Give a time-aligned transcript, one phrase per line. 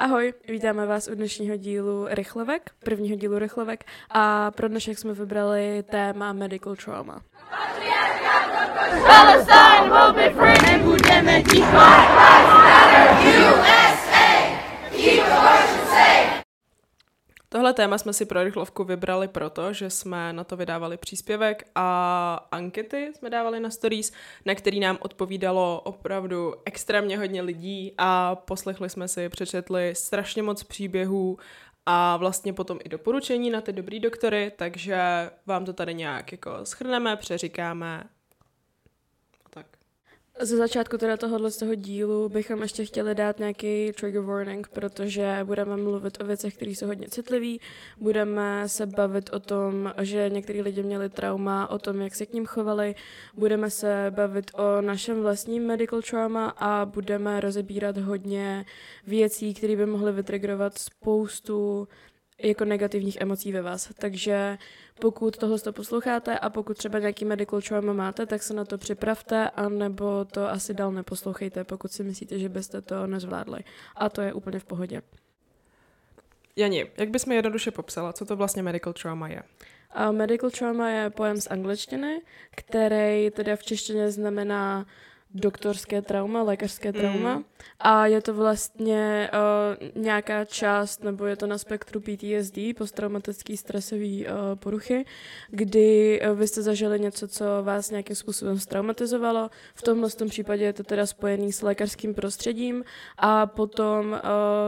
[0.00, 5.84] Ahoj, vítáme vás u dnešního dílu Rychlovek, prvního dílu Rychlovek a pro dnešek jsme vybrali
[5.90, 7.20] téma medical trauma.
[9.06, 11.78] Palestine will be free and budeme ticho.
[13.50, 14.07] USA,
[17.50, 22.48] Tohle téma jsme si pro rychlovku vybrali proto, že jsme na to vydávali příspěvek a
[22.50, 24.12] ankety jsme dávali na stories,
[24.44, 30.62] na který nám odpovídalo opravdu extrémně hodně lidí a poslechli jsme si, přečetli strašně moc
[30.62, 31.38] příběhů
[31.86, 36.50] a vlastně potom i doporučení na ty dobrý doktory, takže vám to tady nějak jako
[36.62, 38.04] schrneme, přeříkáme
[40.40, 45.40] ze začátku teda tohohle z toho dílu bychom ještě chtěli dát nějaký trigger warning, protože
[45.44, 47.64] budeme mluvit o věcech, které jsou hodně citlivé,
[48.00, 52.32] budeme se bavit o tom, že některý lidi měli trauma, o tom, jak se k
[52.32, 52.94] ním chovali,
[53.34, 58.64] budeme se bavit o našem vlastním medical trauma a budeme rozebírat hodně
[59.06, 61.88] věcí, které by mohly vytrigrovat spoustu
[62.42, 63.90] jako negativních emocí ve vás.
[63.98, 64.58] Takže
[65.00, 68.78] pokud tohle to posloucháte a pokud třeba nějaký medical trauma máte, tak se na to
[68.78, 73.60] připravte, anebo to asi dál neposlouchejte, pokud si myslíte, že byste to nezvládli.
[73.96, 75.02] A to je úplně v pohodě.
[76.56, 79.42] Jani, jak bys mi jednoduše popsala, co to vlastně medical trauma je?
[79.90, 84.86] A medical trauma je pojem z angličtiny, který teda v češtině znamená
[85.34, 87.44] doktorské trauma, lékařské trauma mm.
[87.80, 89.30] a je to vlastně
[89.94, 95.04] uh, nějaká část, nebo je to na spektru PTSD, posttraumatický stresový uh, poruchy,
[95.50, 99.50] kdy uh, vy jste zažili něco, co vás nějakým způsobem straumatizovalo.
[99.74, 102.84] V tomhle tom případě je to teda spojený s lékařským prostředím
[103.18, 104.18] a potom uh,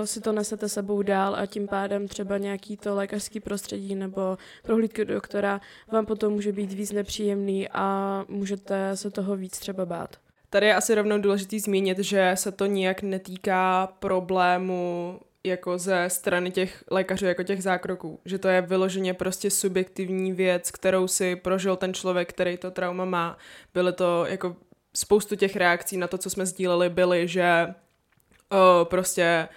[0.04, 5.04] si to nesete sebou dál a tím pádem třeba nějaký to lékařský prostředí nebo prohlídky
[5.04, 5.60] do doktora
[5.92, 10.29] vám potom může být víc nepříjemný a můžete se toho víc třeba bát.
[10.50, 16.50] Tady je asi rovnou důležitý zmínit, že se to nijak netýká problému jako ze strany
[16.50, 18.20] těch lékařů, jako těch zákroků.
[18.24, 23.04] Že to je vyloženě prostě subjektivní věc, kterou si prožil ten člověk, který to trauma
[23.04, 23.38] má.
[23.74, 24.56] Byly to jako
[24.94, 27.74] spoustu těch reakcí na to, co jsme sdíleli, byly, že
[28.50, 29.48] o, prostě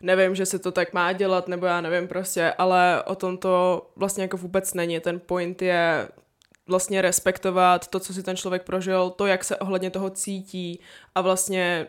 [0.00, 3.86] nevím, že se to tak má dělat, nebo já nevím prostě, ale o tom to
[3.96, 5.00] vlastně jako vůbec není.
[5.00, 6.08] Ten point je
[6.72, 10.80] vlastně respektovat to, co si ten člověk prožil, to, jak se ohledně toho cítí
[11.14, 11.86] a vlastně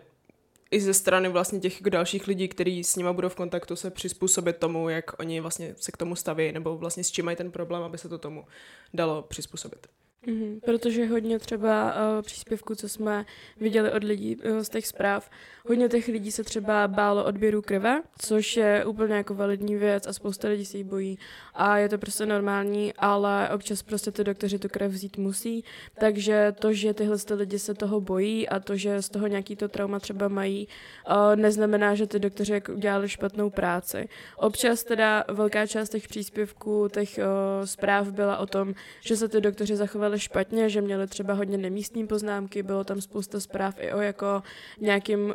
[0.71, 4.57] i ze strany vlastně těch dalších lidí, kteří s nima budou v kontaktu, se přizpůsobit
[4.57, 7.83] tomu, jak oni vlastně se k tomu staví, nebo vlastně s čím mají ten problém,
[7.83, 8.45] aby se to tomu
[8.93, 9.87] dalo přizpůsobit.
[10.27, 13.25] Mm-hmm, protože hodně třeba uh, příspěvků, co jsme
[13.59, 15.29] viděli od lidí uh, z těch zpráv,
[15.67, 20.13] hodně těch lidí se třeba bálo odběru krve, což je úplně jako validní věc a
[20.13, 21.19] spousta lidí se jí bojí.
[21.53, 25.63] A je to prostě normální, ale občas prostě ty doktoři tu krev vzít musí,
[25.99, 29.67] takže to, že tyhle lidi se toho bojí a to, že z toho nějaký to
[29.67, 30.67] trauma třeba mají,
[31.09, 34.09] uh, neznamená, že ty doktoři jako udělali špatnou práci.
[34.37, 39.41] Občas teda velká část těch příspěvků, těch uh, zpráv byla o tom, že se ty
[39.41, 43.93] doktoři zachovali měli špatně, že měli třeba hodně nemístní poznámky, bylo tam spousta zpráv i
[43.93, 44.43] o jako
[44.79, 45.33] nějakým uh,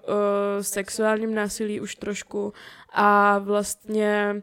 [0.60, 2.52] sexuálním násilí už trošku
[2.92, 4.42] a vlastně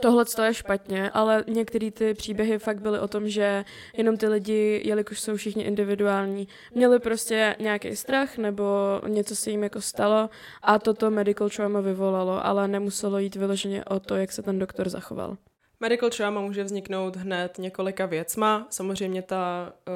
[0.00, 3.64] tohle je špatně, ale některé ty příběhy fakt byly o tom, že
[3.96, 8.64] jenom ty lidi, jelikož jsou všichni individuální, měli prostě nějaký strach nebo
[9.08, 10.30] něco se jim jako stalo
[10.62, 14.88] a toto medical trauma vyvolalo, ale nemuselo jít vyloženě o to, jak se ten doktor
[14.88, 15.36] zachoval.
[15.82, 18.66] Medical trauma může vzniknout hned několika věcma.
[18.70, 19.94] Samozřejmě ta uh,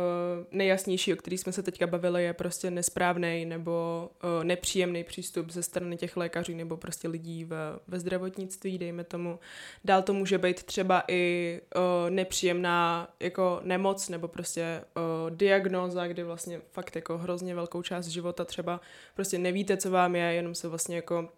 [0.51, 5.63] nejjasnější, o který jsme se teďka bavili, je prostě nesprávný nebo uh, nepříjemný přístup ze
[5.63, 7.57] strany těch lékařů nebo prostě lidí ve,
[7.89, 9.39] ve zdravotnictví, dejme tomu.
[9.85, 16.23] Dál to může být třeba i uh, nepříjemná jako nemoc nebo prostě uh, diagnóza, kdy
[16.23, 18.81] vlastně fakt jako hrozně velkou část života třeba
[19.15, 21.29] prostě nevíte, co vám je, jenom se vlastně jako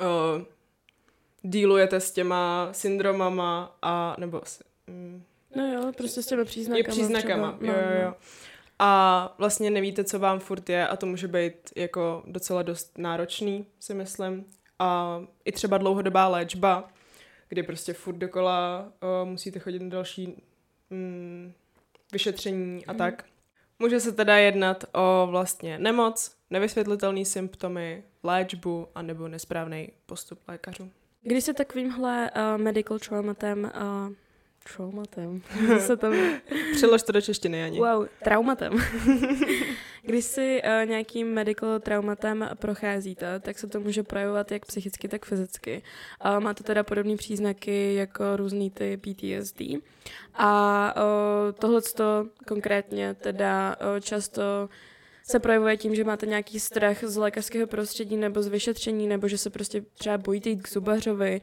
[0.00, 0.44] uh,
[1.42, 5.22] dílujete s těma syndromama a nebo s, mm,
[5.56, 6.78] No jo, prostě s těmi příznakama.
[6.78, 7.72] Je příznakama, třeba.
[7.72, 8.08] jo, jo, jo.
[8.08, 8.14] No.
[8.78, 13.66] A vlastně nevíte, co vám furt je a to může být jako docela dost náročný,
[13.80, 14.44] si myslím.
[14.78, 16.88] A i třeba dlouhodobá léčba,
[17.48, 20.42] kdy prostě furt dokola o, musíte chodit na další
[20.90, 21.52] mm,
[22.12, 22.98] vyšetření a mm.
[22.98, 23.24] tak.
[23.78, 30.90] Může se teda jednat o vlastně nemoc, nevysvětlitelné symptomy, léčbu a nebo nesprávný postup lékařů.
[31.22, 34.12] Když se takovýmhle uh, medical traumatem uh,
[34.64, 35.42] traumatem.
[35.78, 36.14] se tam...
[36.72, 37.78] Přelož to do češtiny, ani.
[37.78, 38.72] Wow, traumatem.
[40.02, 45.24] Když si uh, nějakým medical traumatem procházíte, tak se to může projevovat jak psychicky, tak
[45.24, 45.82] fyzicky.
[46.24, 49.60] Uh, máte teda podobné příznaky jako různý ty PTSD.
[50.34, 51.80] A uh, tohle
[52.46, 54.42] konkrétně teda uh, často
[55.28, 59.38] se projevuje tím, že máte nějaký strach z lékařského prostředí nebo z vyšetření, nebo že
[59.38, 61.40] se prostě třeba bojíte jít k zubařovi,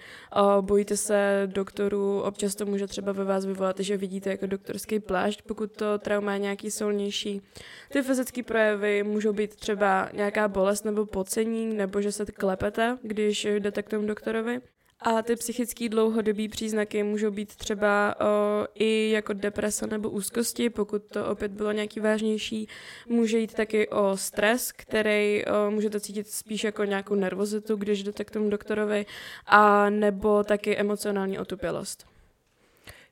[0.61, 5.41] bojíte se doktorů, občas to může třeba ve vás vyvolat, že vidíte jako doktorský plášť,
[5.41, 7.41] pokud to trauma je nějaký silnější.
[7.89, 13.45] Ty fyzické projevy můžou být třeba nějaká bolest nebo pocení, nebo že se klepete, když
[13.45, 14.61] jdete k tomu doktorovi.
[15.01, 21.03] A ty psychické dlouhodobé příznaky můžou být třeba o, i jako deprese nebo úzkosti, pokud
[21.03, 22.67] to opět bylo nějaký vážnější.
[23.07, 28.23] Může jít taky o stres, který o, můžete cítit spíš jako nějakou nervozitu, když jdete
[28.23, 29.05] k tomu doktorovi,
[29.45, 32.05] a nebo taky emocionální otupělost.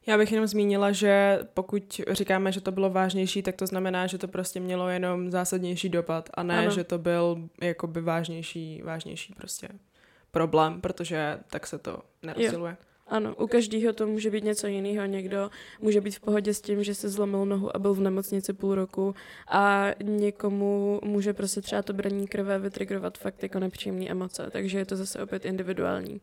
[0.08, 4.18] Já bych jenom zmínila, že pokud říkáme, že to bylo vážnější, tak to znamená, že
[4.18, 6.72] to prostě mělo jenom zásadnější dopad a ne, ano.
[6.72, 9.68] že to byl jakoby vážnější, vážnější prostě
[10.38, 12.78] problém, protože tak se to nerozděluje.
[12.80, 12.88] Jo.
[13.08, 15.06] Ano, u každého to může být něco jiného.
[15.06, 15.50] Někdo
[15.82, 18.76] může být v pohodě s tím, že se zlomil nohu a byl v nemocnici půl
[18.76, 19.16] roku
[19.48, 24.86] a někomu může prostě třeba to braní krve vytrigrovat fakt jako nepříjemné emoce, takže je
[24.86, 26.22] to zase opět individuální.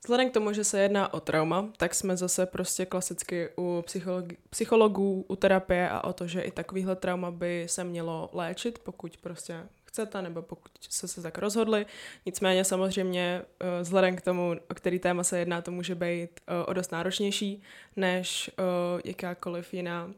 [0.00, 4.36] Vzhledem k tomu, že se jedná o trauma, tak jsme zase prostě klasicky u psychologi-
[4.50, 9.16] psychologů, u terapie a o to, že i takovýhle trauma by se mělo léčit, pokud
[9.16, 9.60] prostě
[9.92, 11.86] chcete, nebo pokud se se tak rozhodli.
[12.26, 16.64] Nicméně samozřejmě eh, vzhledem k tomu, o který téma se jedná, to může být eh,
[16.64, 17.62] o dost náročnější
[17.96, 18.62] než eh,
[19.04, 20.10] jakákoliv jiná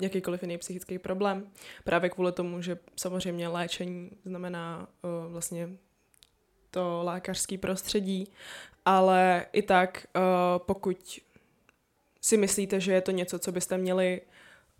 [0.00, 1.50] jakýkoliv jiný psychický problém.
[1.84, 4.88] Právě kvůli tomu, že samozřejmě léčení znamená
[5.28, 5.68] vlastně
[6.70, 8.32] to lékařské prostředí,
[8.84, 10.06] ale i tak
[10.58, 11.20] pokud
[12.20, 14.20] si myslíte, že je to něco, co byste měli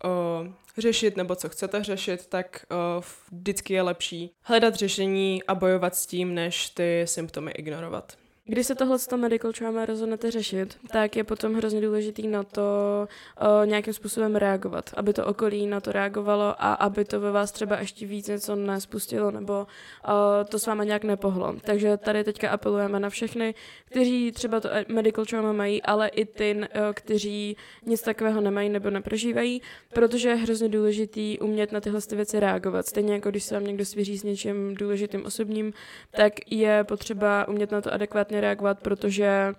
[0.03, 0.47] uh,
[0.77, 2.65] řešit nebo co chcete řešit, tak
[2.97, 8.17] uh, vždycky je lepší hledat řešení a bojovat s tím, než ty symptomy ignorovat.
[8.49, 13.65] Když se tohle medical trauma rozhodnete řešit, tak je potom hrozně důležitý na to o,
[13.65, 17.79] nějakým způsobem reagovat, aby to okolí na to reagovalo a aby to ve vás třeba
[17.79, 21.55] ještě víc něco nespustilo nebo o, to s váma nějak nepohlo.
[21.61, 23.55] Takže tady teďka apelujeme na všechny,
[23.85, 28.89] kteří třeba to medical trauma mají, ale i ty, o, kteří nic takového nemají nebo
[28.89, 29.61] neprožívají,
[29.93, 32.87] protože je hrozně důležitý umět na tyhle věci reagovat.
[32.87, 35.73] Stejně jako když se vám někdo svěří s něčím důležitým osobním,
[36.11, 39.53] tak je potřeba umět na to adekvátně reagovat, protože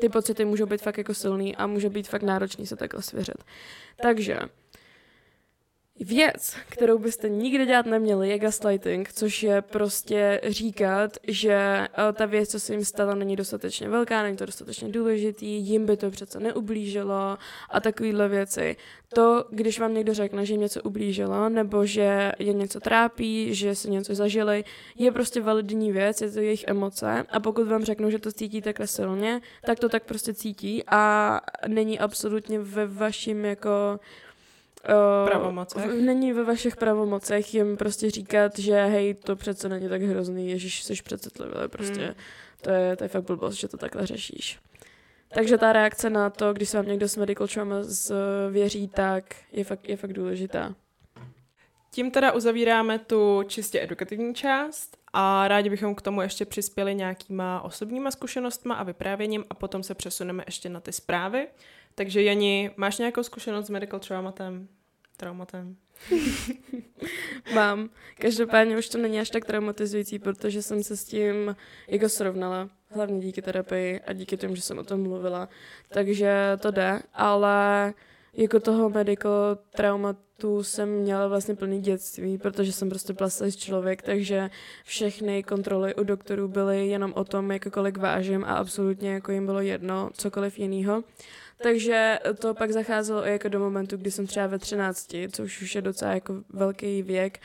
[0.00, 3.44] ty pocity můžou být fakt jako silný a může být fakt náročný se takhle svěřit.
[4.02, 4.38] Takže
[6.00, 12.26] Věc, kterou byste nikdy dělat neměli, je gaslighting, což je prostě říkat, že eh, ta
[12.26, 16.10] věc, co se jim stala, není dostatečně velká, není to dostatečně důležitý, jim by to
[16.10, 17.38] přece neublížilo
[17.70, 18.76] a takovéhle věci.
[19.14, 23.74] To, když vám někdo řekne, že jim něco ublížilo, nebo že je něco trápí, že
[23.74, 24.64] si něco zažili,
[24.98, 28.62] je prostě validní věc, je to jejich emoce a pokud vám řeknou, že to cítí
[28.62, 33.70] takhle silně, tak to tak prostě cítí a není absolutně ve vaším jako
[34.88, 35.84] Uh, pravomocech.
[35.86, 40.82] Není ve vašich pravomocech jim prostě říkat, že hej, to přece není tak hrozný, ježiš,
[40.82, 42.14] jsi přecitlivý, prostě hmm.
[42.60, 44.58] to, je, to je fakt blbost, že to takhle řešíš.
[45.34, 47.76] Takže ta reakce na to, když se vám někdo s medical trauma
[48.50, 50.74] věří, tak je fakt, je fakt důležitá.
[51.90, 57.60] Tím teda uzavíráme tu čistě edukativní část a rádi bychom k tomu ještě přispěli nějakýma
[57.60, 61.46] osobníma zkušenostma a vyprávěním a potom se přesuneme ještě na ty zprávy.
[61.94, 64.68] Takže Jani, máš nějakou zkušenost s medical traumatem?
[65.16, 65.76] Traumatem?
[67.54, 67.90] Mám.
[68.18, 71.56] Každopádně už to není až tak traumatizující, protože jsem se s tím
[71.88, 72.68] jako srovnala.
[72.90, 75.48] Hlavně díky terapii a díky tomu, že jsem o tom mluvila.
[75.88, 77.94] Takže to jde, ale
[78.32, 84.50] jako toho medical traumatu jsem měla vlastně plný dětství, protože jsem prostě byla člověk, takže
[84.84, 89.46] všechny kontroly u doktorů byly jenom o tom, jako kolik vážím a absolutně jako jim
[89.46, 91.04] bylo jedno cokoliv jiného.
[91.62, 95.74] Takže to pak zacházelo i jako do momentu, kdy jsem třeba ve 13, což už
[95.74, 97.38] je docela jako velký věk.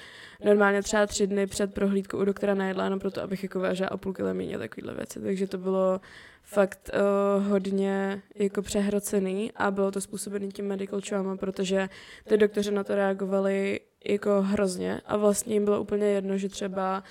[0.45, 3.97] Normálně třeba tři dny před prohlídkou u doktora najedla, jenom proto, abych jako vážila o
[3.97, 5.19] půl kilo méně takovýhle věci.
[5.19, 6.01] Takže to bylo
[6.43, 11.89] fakt uh, hodně jako přehrocený a bylo to způsobené tím medical trauma, protože
[12.27, 17.03] ty doktoři na to reagovali jako hrozně a vlastně jim bylo úplně jedno, že třeba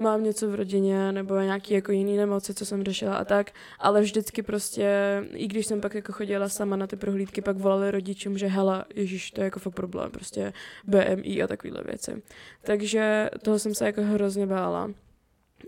[0.00, 4.00] mám něco v rodině nebo nějaký jako jiný nemoci, co jsem řešila a tak, ale
[4.00, 4.88] vždycky prostě,
[5.34, 8.84] i když jsem pak jako chodila sama na ty prohlídky, pak volali rodičům, že hele,
[8.94, 10.52] ježíš, to je jako fakt problém, prostě
[10.84, 12.22] BMI a takovéhle věci.
[12.62, 14.90] Takže toho jsem se jako hrozně bála.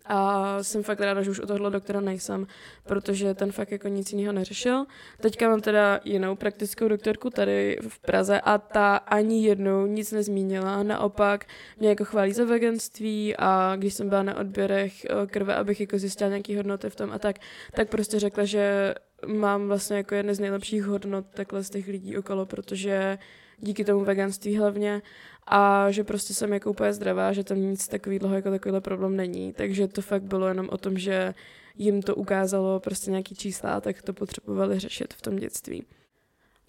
[0.05, 2.47] A jsem fakt ráda, že už u tohle doktora nejsem,
[2.85, 4.85] protože ten fakt jako nic jiného neřešil.
[5.21, 10.83] Teďka mám teda jinou praktickou doktorku tady v Praze a ta ani jednou nic nezmínila.
[10.83, 11.47] Naopak
[11.79, 15.99] mě jako chválí za veganství a když jsem byla na odběrech eh, krve, abych jako
[15.99, 17.37] zjistila nějaký hodnoty v tom a tak,
[17.75, 18.95] tak prostě řekla, že
[19.27, 23.19] mám vlastně jako jedny z nejlepších hodnot takhle z těch lidí okolo, protože
[23.59, 25.03] díky tomu veganství hlavně
[25.47, 29.53] a že prostě jsem jako úplně zdravá, že tam nic takového jako takovýhle problém není,
[29.53, 31.35] takže to fakt bylo jenom o tom, že
[31.77, 35.85] jim to ukázalo prostě nějaký čísla, tak to potřebovali řešit v tom dětství.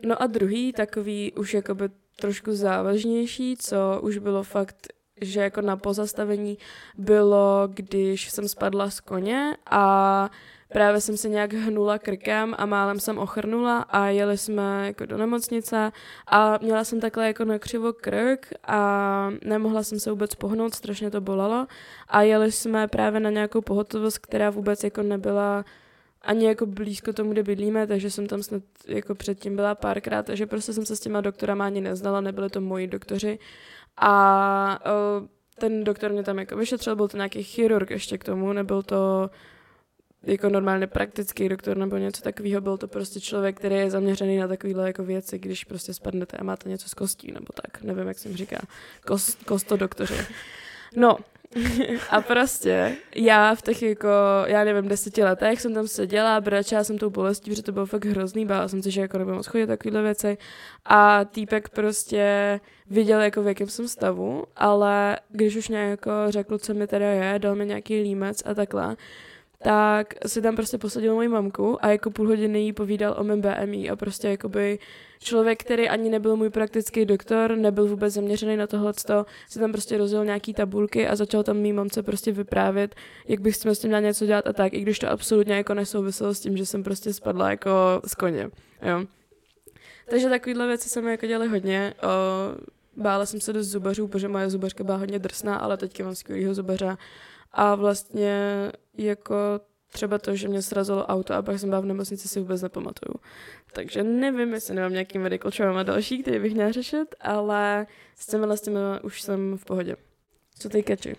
[0.06, 4.88] No a druhý takový už jakoby trošku závažnější, co už bylo fakt
[5.22, 6.58] že jako na pozastavení
[6.98, 10.30] bylo, když jsem spadla z koně a
[10.76, 15.18] právě jsem se nějak hnula krkem a málem jsem ochrnula a jeli jsme jako do
[15.18, 15.92] nemocnice
[16.28, 21.22] a měla jsem takhle jako nakřivo krk a nemohla jsem se vůbec pohnout, strašně to
[21.22, 21.68] bolelo.
[22.08, 25.66] A jeli jsme právě na nějakou pohotovost, která vůbec jako nebyla
[26.22, 30.46] ani jako blízko tomu, kde bydlíme, takže jsem tam snad jako předtím byla párkrát, takže
[30.46, 33.40] prostě jsem se s těma doktorama ani neznala, nebyly to moji doktoři.
[33.98, 34.80] A
[35.60, 39.30] ten doktor mě tam jako vyšetřil, byl to nějaký chirurg ještě k tomu, nebyl to
[40.26, 44.48] jako normálně praktický doktor nebo něco takového, byl to prostě člověk, který je zaměřený na
[44.48, 48.20] takovéhle jako věci, když prostě spadnete a máte něco s kostí nebo tak, nevím, jak
[48.20, 48.58] se jim říká,
[49.06, 50.18] Kost, kostodoktoři.
[50.96, 51.18] No,
[52.10, 54.08] a prostě já v těch jako,
[54.46, 58.06] já nevím, deseti letech jsem tam seděla, brečela jsem tou bolestí, protože to bylo fakt
[58.06, 60.38] hrozný, bála jsem se, že jako nebudu moc chodit takovéhle věci.
[60.86, 66.58] A týpek prostě viděl jako v jakém jsem stavu, ale když už nějak jako řekl,
[66.58, 68.96] co mi teda je, dal mi nějaký límec a takhle,
[69.66, 73.42] tak si tam prostě posadil moji mamku a jako půl hodiny jí povídal o mém
[73.42, 74.80] BMI a prostě jakoby
[75.20, 78.94] člověk, který ani nebyl můj praktický doktor, nebyl vůbec zaměřený na tohle,
[79.50, 82.96] si tam prostě rozjel nějaký tabulky a začal tam mý mamce prostě vyprávět,
[83.28, 86.34] jak bych s tím měla něco dělat a tak, i když to absolutně jako nesouviselo
[86.34, 87.72] s tím, že jsem prostě spadla jako
[88.06, 88.50] z koně,
[88.82, 89.06] jo.
[90.10, 91.94] Takže takovýhle věci se mi jako dělaly hodně.
[92.04, 92.08] O,
[93.02, 96.54] bála jsem se dost zubařů, protože moje zubařka byla hodně drsná, ale teďka mám skvělýho
[96.54, 96.98] zubaře
[97.54, 99.36] a vlastně jako
[99.92, 103.16] třeba to, že mě srazilo auto a pak jsem byla v nemocnici, si vůbec nepamatuju.
[103.74, 108.48] Takže nevím, jestli nemám nějaký medical trauma další, který bych měla řešit, ale s těmi
[108.58, 109.96] těmi už jsem v pohodě.
[110.60, 111.16] Co ty keči?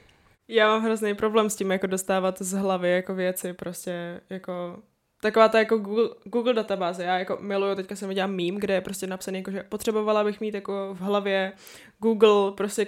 [0.49, 4.83] Já mám hrozný problém s tím, jako dostávat z hlavy jako věci, prostě jako
[5.21, 7.04] taková ta jako Google, Google databáze.
[7.04, 10.40] Já jako miluju, teďka jsem viděla meme, kde je prostě napsaný, jako, že potřebovala bych
[10.40, 11.52] mít jako v hlavě
[11.99, 12.87] Google prostě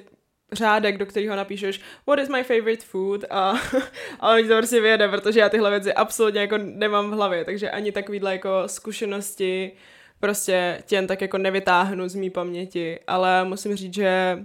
[0.53, 3.25] řádek, do kterého napíšeš what is my favorite food?
[3.31, 3.55] A,
[4.21, 7.71] a oni to prostě vyjede, protože já tyhle věci absolutně jako nemám v hlavě, takže
[7.71, 9.73] ani takovýhle jako zkušenosti
[10.21, 14.39] prostě tě jen tak jako nevytáhnu z mý paměti, ale musím říct, že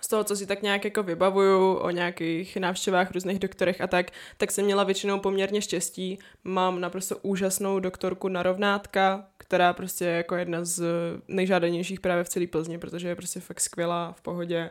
[0.00, 4.10] z toho, co si tak nějak jako vybavuju o nějakých návštěvách různých doktorech a tak,
[4.36, 6.18] tak jsem měla většinou poměrně štěstí.
[6.44, 10.82] Mám naprosto úžasnou doktorku na rovnátka, která prostě je jako jedna z
[11.28, 14.70] nejžádanějších právě v celé Plzni, protože je prostě fakt skvělá, v pohodě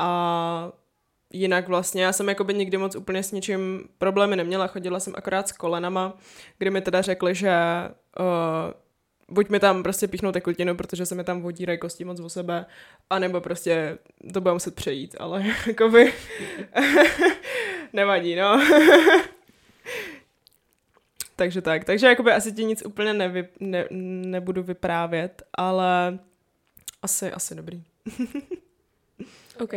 [0.00, 0.72] a
[1.32, 5.48] jinak vlastně já jsem jakoby nikdy moc úplně s ničím problémy neměla, chodila jsem akorát
[5.48, 6.16] s kolenama,
[6.58, 7.52] kdy mi teda řekli, že
[8.18, 8.24] uh,
[9.28, 12.66] buď mi tam prostě píchnou tekutinu, protože se mi tam vodí kosti moc o sebe,
[13.10, 13.98] anebo prostě
[14.32, 16.12] to bude muset přejít, ale jakoby
[17.92, 18.66] nevadí, no.
[21.36, 26.18] takže tak, takže jakoby asi ti nic úplně nevy, ne, nebudu vyprávět, ale
[27.02, 27.82] asi, asi dobrý.
[29.60, 29.74] OK.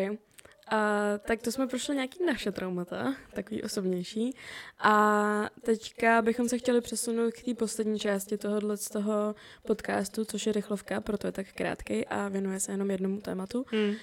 [0.68, 4.36] A, tak to jsme prošli nějaký naše traumata, takový osobnější.
[4.80, 9.36] A teďka bychom se chtěli přesunout k té poslední části tohohle z toho
[9.68, 13.66] podcastu, což je rychlovka, proto je tak krátký a věnuje se jenom jednomu tématu.
[13.72, 13.96] Hmm.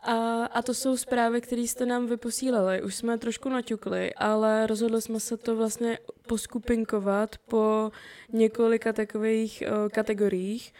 [0.00, 2.82] A, a to jsou zprávy, které jste nám vyposílali.
[2.82, 7.92] Už jsme trošku naťukli, ale rozhodli jsme se to vlastně poskupinkovat po
[8.32, 10.72] několika takových o, kategoriích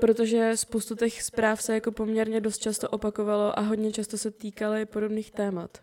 [0.00, 4.86] protože spoustu těch zpráv se jako poměrně dost často opakovalo a hodně často se týkaly
[4.86, 5.78] podobných témat.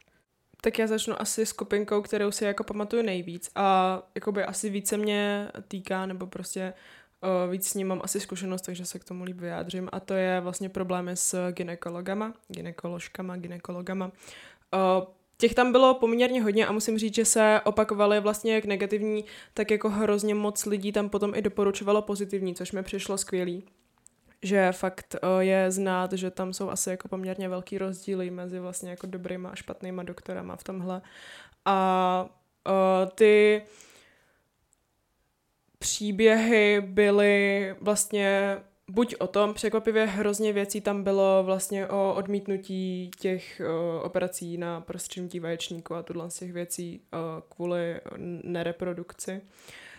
[0.62, 5.48] Tak já začnu asi skupinkou, kterou si jako pamatuju nejvíc a jakoby asi více mě
[5.68, 6.74] týká, nebo prostě
[7.24, 10.14] uh, víc s ním mám asi zkušenost, takže se k tomu líp vyjádřím a to
[10.14, 14.06] je vlastně problémy s ginekologama, ginekoložkama, ginekologama.
[14.74, 15.06] Uh,
[15.38, 19.72] Těch tam bylo poměrně hodně a musím říct, že se opakovaly vlastně jak negativní, tak
[19.72, 23.64] jako hrozně moc lidí tam potom i doporučovalo pozitivní, což mi přišlo skvělý
[24.44, 28.90] že fakt uh, je znát, že tam jsou asi jako poměrně velký rozdíly mezi vlastně
[28.90, 31.02] jako dobrýma a špatnýma doktorama v tomhle.
[31.66, 32.30] A
[32.68, 33.62] uh, ty
[35.80, 38.58] příběhy byly vlastně
[38.88, 44.82] buď o tom, překvapivě hrozně věcí tam bylo vlastně o odmítnutí těch uh, operací na
[44.82, 47.02] prostřední vaječníku a tuhle z těch věcí
[47.50, 48.02] kvůli
[48.44, 49.42] nereprodukci.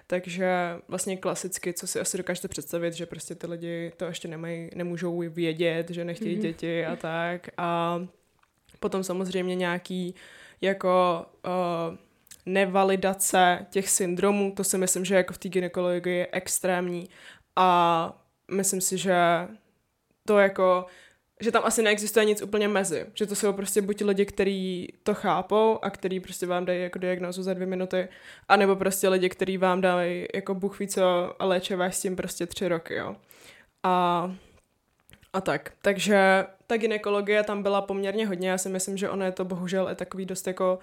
[0.06, 4.70] Takže vlastně klasicky, co si asi dokážete představit, že prostě ty lidi to ještě nemají,
[4.74, 6.42] nemůžou vědět, že nechtějí mm-hmm.
[6.42, 7.48] děti a tak.
[7.56, 8.00] A
[8.80, 10.14] potom samozřejmě nějaký
[10.60, 11.96] jako uh,
[12.46, 17.08] nevalidace těch syndromů, to si myslím, že jako v té gynekologii je extrémní
[17.56, 19.16] a myslím si, že
[20.24, 20.86] to jako
[21.44, 23.06] že tam asi neexistuje nic úplně mezi.
[23.14, 26.98] Že to jsou prostě buď lidi, kteří to chápou a který prostě vám dají jako
[26.98, 28.08] diagnózu za dvě minuty,
[28.48, 32.46] anebo prostě lidi, kteří vám dávají jako buch ví co a léčivé s tím prostě
[32.46, 33.16] tři roky, jo.
[33.82, 34.34] A,
[35.32, 35.72] a tak.
[35.82, 38.50] Takže ta ginekologie tam byla poměrně hodně.
[38.50, 40.78] Já si myslím, že ono je to bohužel i takový dost jako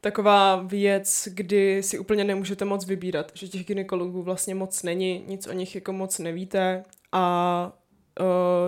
[0.00, 5.46] taková věc, kdy si úplně nemůžete moc vybírat, že těch ginekologů vlastně moc není, nic
[5.46, 7.72] o nich jako moc nevíte a
[8.20, 8.26] uh,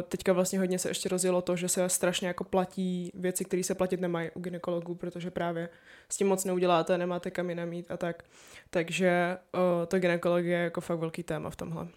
[0.08, 3.74] teďka vlastně hodně se ještě rozjelo to, že se strašně jako platí věci, které se
[3.74, 5.68] platit nemají u ginekologů, protože právě
[6.08, 8.22] s tím moc neuděláte, nemáte kam jinam mít a tak.
[8.70, 11.88] Takže uh, to ginekologie je jako fakt velký téma v tomhle.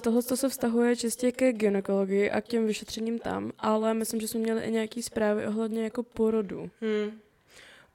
[0.00, 4.40] Tohle se vztahuje čistě ke gynekologii a k těm vyšetřením tam, ale myslím, že jsme
[4.40, 6.70] měli i nějaký zprávy ohledně jako porodu.
[6.80, 7.20] Hmm.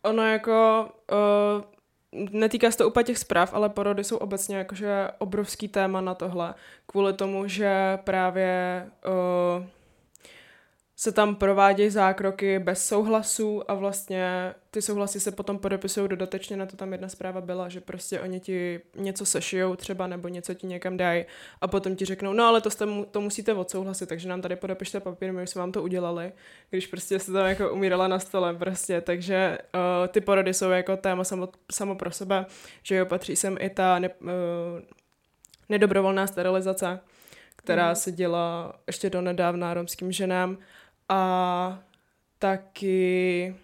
[0.02, 1.64] Ono jako, uh,
[2.32, 6.54] netýká se to úplně těch zpráv, ale porody jsou obecně jakože obrovský téma na tohle,
[6.86, 8.86] kvůli tomu, že právě
[9.58, 9.66] uh,
[10.98, 16.66] se tam provádějí zákroky bez souhlasu a vlastně ty souhlasy se potom podepisují dodatečně, na
[16.66, 20.68] to tam jedna zpráva byla, že prostě oni ti něco sešijou třeba nebo něco ti
[20.68, 21.26] někam dají
[21.62, 25.00] a potom ti řeknou, no ale to, jste, to musíte odsouhlasit, takže nám tady podepište
[25.00, 26.32] papír, my jsme vám to udělali,
[26.70, 30.98] když prostě se tam jako umírala na stole prostě, takže uh, ty porody jsou jako
[30.98, 32.46] téma samo, samo pro sebe,
[32.84, 34.30] že jo, patří sem i ta ne, uh,
[35.70, 37.00] nedobrovolná sterilizace,
[37.56, 37.96] která mm.
[37.96, 40.58] se děla ještě do nedávna romským ženám
[41.10, 41.84] a
[42.40, 43.56] taky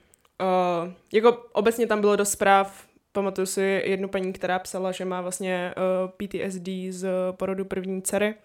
[0.42, 5.22] uh, jako obecně tam bylo dost zpráv, pamatuju si jednu paní, která psala, že má
[5.22, 8.36] vlastně uh, PTSD z porodu první dcery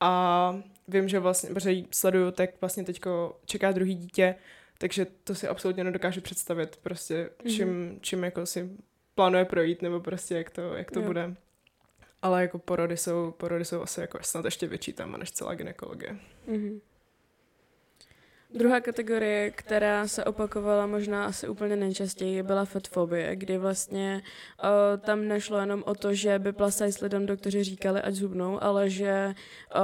[0.00, 4.34] a vím, že vlastně, protože ji sleduju, tak vlastně teďko čeká druhý dítě,
[4.78, 7.54] takže to si absolutně nedokážu představit, prostě mhm.
[7.54, 7.98] čím, mm-hmm.
[8.00, 8.70] čím jako si
[9.14, 11.34] plánuje projít, nebo prostě jak to, jak to bude.
[12.22, 16.16] Ale jako porody jsou, porody jsou asi jako snad ještě větší téma než celá gynekologie.
[16.48, 16.80] Mm-hmm.
[18.54, 24.22] Druhá kategorie, která se opakovala možná asi úplně nejčastěji, byla fatfobie, kdy vlastně
[24.64, 28.90] uh, tam nešlo jenom o to, že by plus lidem doktoři říkali, ať zubnou, ale
[28.90, 29.34] že
[29.74, 29.80] uh,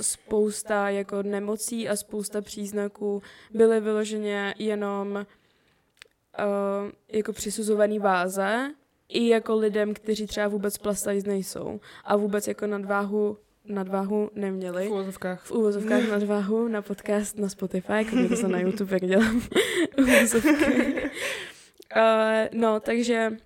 [0.00, 3.22] spousta jako nemocí a spousta příznaků
[3.54, 5.24] byly vyloženě jenom uh,
[7.12, 8.74] jako přisuzovaný váze,
[9.08, 13.38] i jako lidem, kteří třeba vůbec plus nejsou a vůbec jako nadváhu
[13.68, 14.86] nadváhu neměli.
[14.86, 15.42] V úvozovkách.
[15.44, 19.36] V úvozovkách nadváhu na podcast na Spotify, koukněte se na YouTube, jak dělám
[21.96, 23.36] uh, no, takže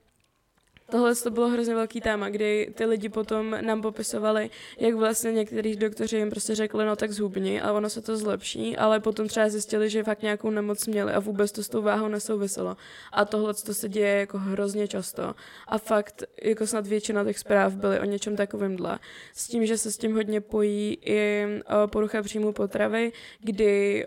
[0.91, 5.77] Tohle to bylo hrozně velký téma, kdy ty lidi potom nám popisovali, jak vlastně některých
[5.77, 9.49] doktoři jim prostě řekli, no tak zhubni a ono se to zlepší, ale potom třeba
[9.49, 12.77] zjistili, že fakt nějakou nemoc měli a vůbec to s tou váhou nesouviselo.
[13.13, 15.35] A tohle to se děje jako hrozně často.
[15.69, 18.99] A fakt, jako snad většina těch zpráv byly o něčem takovýmhle.
[19.35, 21.47] S tím, že se s tím hodně pojí i
[21.87, 24.07] porucha příjmu potravy, kdy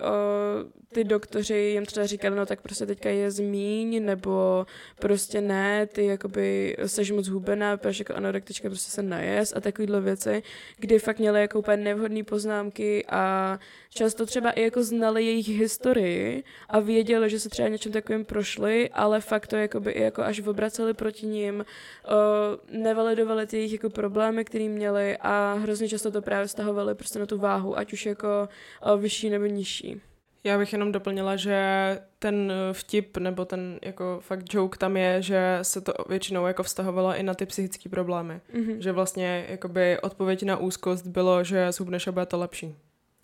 [0.93, 4.65] ty doktoři jim třeba říkali, no tak prostě teďka je zmíň, nebo
[4.99, 10.01] prostě ne, ty jakoby seš moc hubená, protože jako anorektička prostě se najes a takovýhle
[10.01, 10.43] věci,
[10.77, 13.59] kdy fakt měli jako úplně nevhodné poznámky a
[13.89, 18.89] často třeba i jako znali jejich historii a věděli, že se třeba něčem takovým prošli,
[18.89, 23.89] ale fakt to jakoby i jako až obraceli proti ním, uh, nevalidovali ty jejich jako
[23.89, 28.05] problémy, které měli a hrozně často to právě stahovali prostě na tu váhu, ať už
[28.05, 28.49] jako
[28.97, 30.01] vyšší nebo nižší.
[30.43, 35.59] Já bych jenom doplnila, že ten vtip nebo ten jako fakt joke tam je, že
[35.61, 38.41] se to většinou jako vztahovalo i na ty psychické problémy.
[38.53, 38.77] Mm-hmm.
[38.77, 42.75] Že vlastně jakoby odpověď na úzkost bylo, že zhubneš a bude to lepší.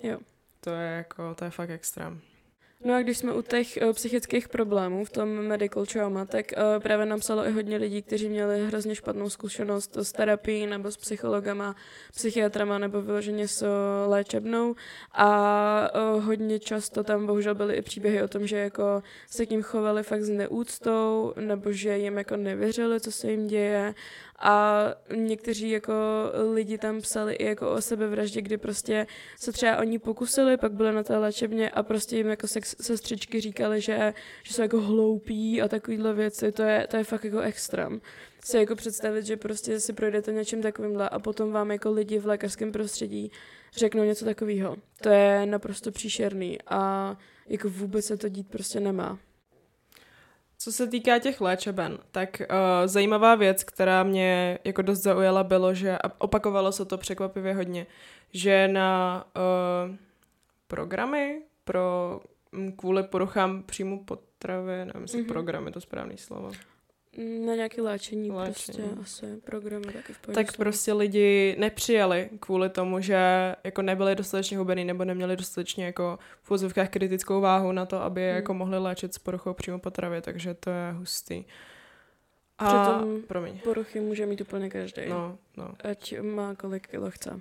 [0.03, 0.17] Jo.
[0.62, 2.21] To je jako, to je fakt extrém.
[2.83, 6.83] No a když jsme u těch uh, psychických problémů v tom medical trauma, tak uh,
[6.83, 10.97] právě nám psalo i hodně lidí, kteří měli hrozně špatnou zkušenost s terapií nebo s
[10.97, 11.75] psychologama,
[12.13, 13.67] psychiatrama nebo vyloženě s uh,
[14.11, 14.75] léčebnou.
[15.11, 19.49] A uh, hodně často tam bohužel byly i příběhy o tom, že jako se k
[19.49, 23.93] ním chovali fakt s neúctou nebo že jim jako nevěřili, co se jim děje
[24.41, 25.93] a někteří jako
[26.54, 30.93] lidi tam psali i jako o sebevraždě, kdy prostě se třeba oni pokusili, pak byli
[30.93, 35.62] na té léčebně a prostě jim jako sex, sestřičky říkali, že, že jsou jako hloupí
[35.62, 38.02] a takovýhle věci, to je, to je fakt jako extrém.
[38.43, 42.28] Si jako představit, že prostě si projdete něčím takovýmhle a potom vám jako lidi v
[42.28, 43.32] lékařském prostředí
[43.78, 44.75] řeknou něco takového.
[45.02, 47.15] To je naprosto příšerný a
[47.47, 49.19] jako vůbec se to dít prostě nemá.
[50.61, 52.55] Co se týká těch léčeben, tak uh,
[52.87, 57.87] zajímavá věc, která mě jako dost zaujala, bylo, že opakovalo se to překvapivě hodně,
[58.33, 59.95] že na uh,
[60.67, 62.19] programy pro
[62.75, 65.27] kvůli poruchám příjmu potravy, nevím, jestli mm-hmm.
[65.27, 66.51] program je to správný slovo.
[67.45, 68.77] Na nějaké léčení, Léčení.
[68.77, 70.58] prostě asi, programy taky v tak jsou.
[70.58, 73.15] prostě lidi nepřijali kvůli tomu, že
[73.63, 78.21] jako nebyli dostatečně hubený nebo neměli dostatečně jako v úzovkách kritickou váhu na to, aby
[78.27, 78.36] Hmm.
[78.36, 81.45] jako mohli léčit s poruchou přímo potravy, takže to je hustý.
[82.58, 83.60] A, Přitom- promiň.
[83.63, 85.01] Poruchy může mít úplně každý.
[85.10, 85.69] No, no.
[85.91, 87.39] Ať má kolik kilo chce.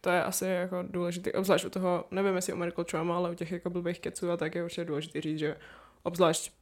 [0.00, 3.34] To je asi jako důležitý, obzvlášť u toho, nevím jestli u medical trauma, ale u
[3.34, 5.56] těch jako blbých keců a tak je určitě důležitý říct, že
[6.02, 6.55] obzvlášť mm,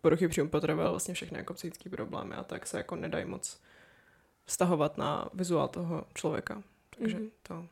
[0.00, 3.60] poruchy přímo potravy, ale vlastně všechny jako psychické problémy a tak se jako nedají moc
[4.44, 6.62] vztahovat na vizuál toho člověka.
[6.98, 7.24] Takže Mhm.
[7.26, 7.30] mm-hmm.
[7.42, 7.66] to.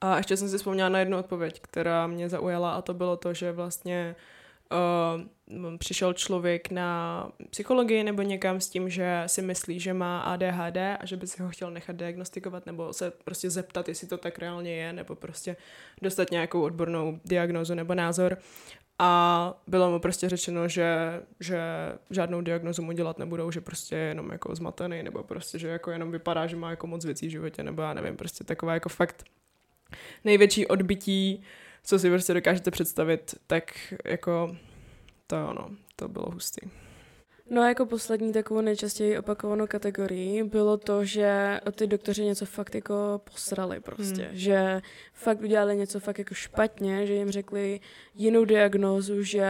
[0.00, 3.34] A ještě jsem si vzpomněla na jednu odpověď, která mě zaujala a to bylo to,
[3.34, 4.16] že vlastně
[4.72, 10.76] uh, přišel člověk na psychologii nebo někam s tím, že si myslí, že má ADHD
[10.76, 14.38] a že by si ho chtěl nechat diagnostikovat nebo se prostě zeptat, jestli to tak
[14.38, 15.56] reálně je, nebo prostě
[16.02, 18.38] dostat nějakou odbornou diagnózu nebo názor.
[18.98, 21.58] A bylo mu prostě řečeno, že, že
[22.10, 25.90] žádnou diagnozu mu dělat nebudou, že prostě je jenom jako zmatený, nebo prostě, že jako
[25.90, 28.88] jenom vypadá, že má jako moc věcí v životě, nebo já nevím, prostě taková jako
[28.88, 29.24] fakt
[30.24, 31.42] největší odbytí,
[31.84, 34.56] co si prostě dokážete představit, tak jako
[35.26, 36.83] to ono, to bylo hustý.
[37.50, 42.74] No a jako poslední takovou nejčastěji opakovanou kategorii bylo to, že ty doktoři něco fakt
[42.74, 44.22] jako posrali prostě.
[44.22, 44.36] Hmm.
[44.36, 44.80] Že
[45.12, 47.80] fakt udělali něco fakt jako špatně, že jim řekli
[48.14, 49.48] jinou diagnózu, že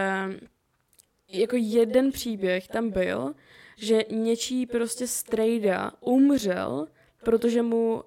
[1.29, 3.33] jako jeden příběh tam byl,
[3.77, 6.87] že něčí prostě strejda umřel,
[7.23, 8.03] protože mu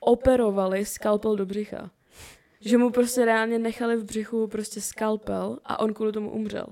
[0.00, 1.90] operovali skalpel do břicha.
[2.60, 6.66] Že mu prostě reálně nechali v břichu prostě skalpel a on kvůli tomu umřel.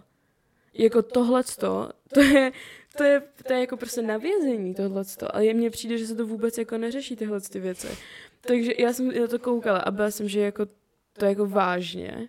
[0.78, 2.52] Jako tohleto, to je,
[2.96, 6.26] to je, to je jako prostě na vězení tohleto, ale mně přijde, že se to
[6.26, 7.88] vůbec jako neřeší tyhle ty věci.
[8.40, 10.66] Takže já jsem na to koukala a byla jsem, že jako
[11.18, 12.28] to je jako vážně.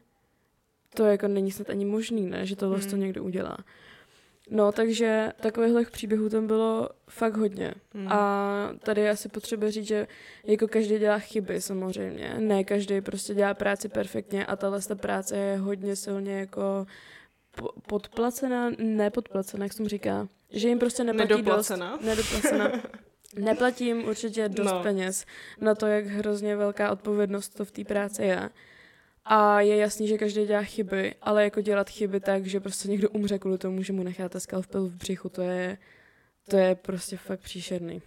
[0.93, 2.89] To jako není snad ani možný, ne, že tohle Hmm.
[2.89, 3.57] to někdo udělá.
[4.49, 7.73] No, takže takovýchhle příběhů tam bylo fakt hodně.
[7.93, 8.07] Hmm.
[8.11, 10.07] A tady je asi potřeba říct, že
[10.43, 12.35] jako každý dělá chyby samozřejmě.
[12.39, 16.85] Ne každý prostě dělá práci perfektně a tahle ta práce je hodně silně jako po-
[17.87, 20.27] podplacená, nepodplacená, jak se tomu říká.
[20.49, 21.91] Že jim prostě neplatí Nedoplacena.
[21.91, 22.05] dost.
[22.05, 22.71] Nedoplacená.
[23.35, 24.83] Neplatí jim určitě dost no.
[24.83, 25.25] peněz
[25.61, 28.49] na to, jak hrozně velká odpovědnost to v té práci je.
[29.25, 33.09] A je jasný, že každý dělá chyby, ale jako dělat chyby tak, že prostě někdo
[33.09, 35.77] umře kvůli tomu, že mu necháte skalpel v břichu, to je,
[36.49, 38.01] to je prostě fakt příšerný.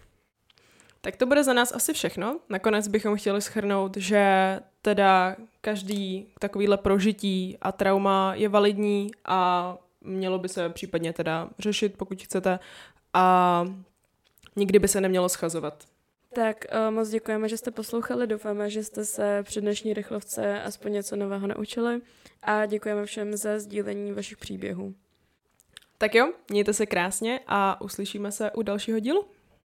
[1.01, 2.39] Tak to bude za nás asi všechno.
[2.49, 10.39] Nakonec bychom chtěli schrnout, že teda každý takovýhle prožití a trauma je validní a mělo
[10.39, 12.59] by se případně teda řešit, pokud chcete.
[13.13, 13.65] A
[14.55, 15.85] nikdy by se nemělo schazovat.
[16.33, 20.93] Tak uh, moc děkujeme, že jste poslouchali, doufáme, že jste se při dnešní rychlovce aspoň
[20.93, 22.01] něco nového naučili
[22.41, 24.93] a děkujeme všem za sdílení vašich příběhů.
[25.97, 29.25] Tak jo, mějte se krásně a uslyšíme se u dalšího dílu.